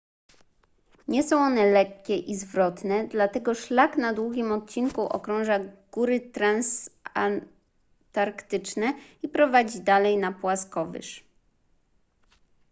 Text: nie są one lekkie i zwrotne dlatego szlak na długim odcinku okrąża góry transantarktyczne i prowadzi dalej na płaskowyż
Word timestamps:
nie 1.07 1.23
są 1.23 1.37
one 1.37 1.65
lekkie 1.65 2.15
i 2.17 2.35
zwrotne 2.35 3.07
dlatego 3.07 3.55
szlak 3.55 3.97
na 3.97 4.13
długim 4.13 4.51
odcinku 4.51 5.01
okrąża 5.01 5.59
góry 5.91 6.19
transantarktyczne 6.19 8.93
i 9.23 9.29
prowadzi 9.29 9.81
dalej 9.81 10.17
na 10.17 10.31
płaskowyż 10.31 11.23